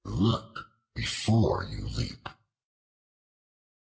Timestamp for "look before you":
0.03-1.85